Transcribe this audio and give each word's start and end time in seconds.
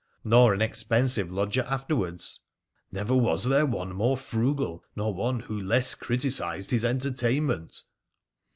'Nor 0.23 0.51
an 0.55 0.63
expensive 0.63 1.31
lodger 1.31 1.61
afterwards?'' 1.61 2.39
Never 2.91 3.13
was 3.15 3.43
there 3.43 3.67
one 3.67 3.93
more 3.93 4.17
frugal, 4.17 4.83
nor 4.95 5.13
one 5.13 5.41
who 5.41 5.61
less 5.61 5.93
criticised 5.93 6.71
his 6.71 6.83
entertainment 6.83 7.83